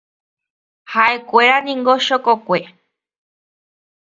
Ha'ekuéraniko 0.91 1.93
chokokue. 2.05 2.59